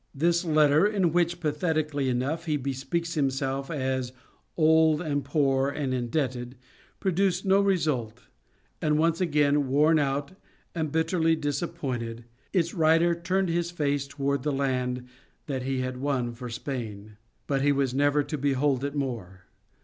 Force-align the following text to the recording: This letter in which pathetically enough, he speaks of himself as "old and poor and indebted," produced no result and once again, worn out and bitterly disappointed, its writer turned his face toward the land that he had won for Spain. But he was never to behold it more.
This 0.15 0.43
letter 0.43 0.87
in 0.87 1.13
which 1.13 1.39
pathetically 1.39 2.09
enough, 2.09 2.45
he 2.47 2.57
speaks 2.73 3.09
of 3.11 3.21
himself 3.21 3.69
as 3.69 4.13
"old 4.57 4.99
and 4.99 5.23
poor 5.23 5.69
and 5.69 5.93
indebted," 5.93 6.55
produced 6.99 7.45
no 7.45 7.61
result 7.61 8.23
and 8.81 8.97
once 8.97 9.21
again, 9.21 9.67
worn 9.67 9.99
out 9.99 10.31
and 10.73 10.91
bitterly 10.91 11.35
disappointed, 11.35 12.25
its 12.51 12.73
writer 12.73 13.13
turned 13.13 13.49
his 13.49 13.69
face 13.69 14.07
toward 14.07 14.41
the 14.41 14.51
land 14.51 15.07
that 15.45 15.61
he 15.61 15.81
had 15.81 15.97
won 15.97 16.33
for 16.33 16.49
Spain. 16.49 17.17
But 17.45 17.61
he 17.61 17.71
was 17.71 17.93
never 17.93 18.23
to 18.23 18.39
behold 18.39 18.83
it 18.83 18.95
more. 18.95 19.41